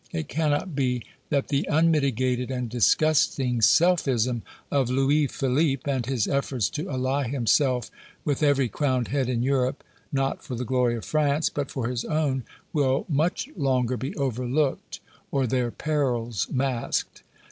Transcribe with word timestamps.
It 0.11 0.27
cannot 0.27 0.75
be 0.75 1.03
that 1.29 1.49
the 1.49 1.67
unmitigated 1.69 2.49
and 2.49 2.67
disgusting 2.67 3.59
selfism 3.61 4.41
of 4.71 4.89
Louis 4.89 5.27
Philippe, 5.27 5.83
and 5.85 6.07
his 6.07 6.27
efforts 6.27 6.69
to 6.71 6.89
ally 6.89 7.27
himself 7.27 7.91
with 8.25 8.41
every 8.41 8.67
crowned 8.67 9.09
head 9.09 9.29
in 9.29 9.43
Europe 9.43 9.83
not 10.11 10.43
for 10.43 10.55
the 10.55 10.65
glory 10.65 10.95
of 10.95 11.05
France, 11.05 11.51
but 11.51 11.69
for 11.69 11.87
his 11.87 12.03
own 12.03 12.45
will 12.73 13.05
much 13.07 13.49
longer 13.55 13.95
be 13.95 14.15
overlooked 14.15 15.01
or 15.29 15.45
their 15.45 15.69
perils 15.69 16.47
masked. 16.49 17.21